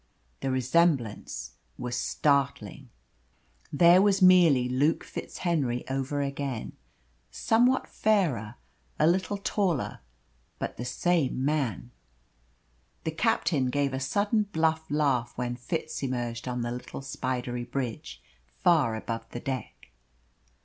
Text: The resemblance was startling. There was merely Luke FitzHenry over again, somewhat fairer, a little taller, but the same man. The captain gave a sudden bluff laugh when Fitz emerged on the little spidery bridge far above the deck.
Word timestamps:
The 0.39 0.49
resemblance 0.49 1.51
was 1.77 1.95
startling. 1.95 2.89
There 3.71 4.01
was 4.01 4.19
merely 4.19 4.67
Luke 4.67 5.03
FitzHenry 5.05 5.83
over 5.91 6.23
again, 6.23 6.71
somewhat 7.29 7.85
fairer, 7.87 8.55
a 8.97 9.05
little 9.05 9.37
taller, 9.37 9.99
but 10.57 10.77
the 10.77 10.85
same 10.85 11.45
man. 11.45 11.91
The 13.03 13.11
captain 13.11 13.69
gave 13.69 13.93
a 13.93 13.99
sudden 13.99 14.47
bluff 14.51 14.89
laugh 14.89 15.33
when 15.35 15.55
Fitz 15.55 16.01
emerged 16.01 16.47
on 16.47 16.63
the 16.63 16.71
little 16.71 17.03
spidery 17.03 17.65
bridge 17.65 18.23
far 18.55 18.95
above 18.95 19.25
the 19.29 19.39
deck. 19.39 19.91